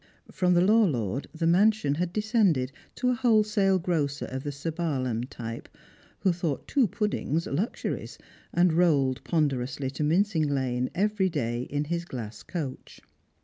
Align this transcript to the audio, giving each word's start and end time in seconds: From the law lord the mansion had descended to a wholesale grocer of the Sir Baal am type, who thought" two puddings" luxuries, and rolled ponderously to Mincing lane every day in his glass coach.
From 0.31 0.55
the 0.55 0.63
law 0.65 0.83
lord 0.85 1.27
the 1.31 1.45
mansion 1.45 1.93
had 1.93 2.11
descended 2.11 2.71
to 2.95 3.11
a 3.11 3.13
wholesale 3.13 3.77
grocer 3.77 4.25
of 4.25 4.43
the 4.43 4.51
Sir 4.51 4.71
Baal 4.71 5.05
am 5.05 5.25
type, 5.25 5.69
who 6.21 6.33
thought" 6.33 6.67
two 6.67 6.87
puddings" 6.87 7.45
luxuries, 7.45 8.17
and 8.51 8.73
rolled 8.73 9.23
ponderously 9.23 9.91
to 9.91 10.03
Mincing 10.03 10.47
lane 10.47 10.89
every 10.95 11.29
day 11.29 11.67
in 11.69 11.83
his 11.83 12.05
glass 12.05 12.41
coach. 12.41 13.01